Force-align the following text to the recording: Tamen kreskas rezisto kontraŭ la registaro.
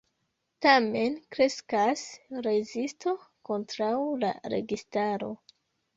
Tamen 0.65 1.17
kreskas 1.35 2.05
rezisto 2.47 3.15
kontraŭ 3.51 3.93
la 4.25 4.33
registaro. 4.55 5.35